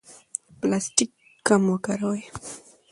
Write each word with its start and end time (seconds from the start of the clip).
پلاستیک 0.59 1.11
کم 1.47 1.61
وکاروئ. 1.73 2.21